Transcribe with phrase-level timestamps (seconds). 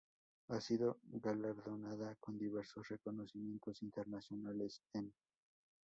[0.47, 5.13] Ha sido galardonada con diversos reconocimientos internacionales en